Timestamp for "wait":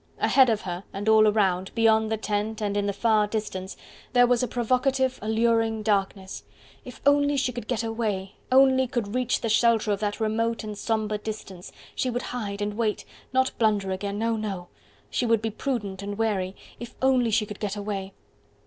12.77-13.05